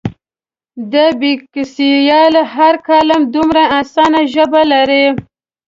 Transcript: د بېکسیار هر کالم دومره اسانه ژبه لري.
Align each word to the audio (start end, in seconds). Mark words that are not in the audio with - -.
د 0.93 0.93
بېکسیار 1.19 2.33
هر 2.55 2.75
کالم 2.87 3.21
دومره 3.35 3.63
اسانه 3.81 4.21
ژبه 4.33 4.61
لري. 4.71 5.05